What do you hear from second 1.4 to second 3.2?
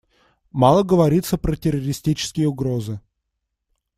террористические угрозы.